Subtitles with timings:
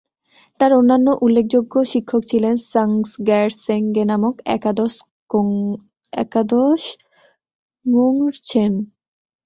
[0.59, 6.83] তার অন্যান্য উল্লেখযোগ্য শিক্ষক ছিলেন সাংস-র্গ্যাস-সেং-গে নামক একাদশ
[7.85, 8.73] ঙ্গোর-ছেন।